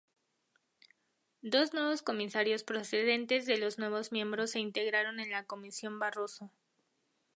Dos 1.43 1.75
nuevos 1.75 2.01
comisarios 2.01 2.63
procedentes 2.63 3.45
de 3.45 3.59
los 3.59 3.77
nuevos 3.77 4.11
miembros 4.11 4.49
se 4.49 4.59
integraron 4.59 5.19
en 5.19 5.29
la 5.29 5.45
Comisión 5.45 5.99
Barroso. 5.99 6.49